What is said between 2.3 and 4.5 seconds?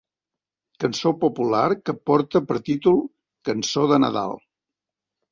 per títol Cançó de Nadal